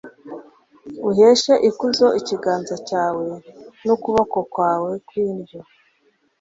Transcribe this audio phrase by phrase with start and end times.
[1.09, 3.27] uheshe ikuzo ikiganza cyawe,
[3.85, 5.59] n'ukuboko kwawe kw'indyo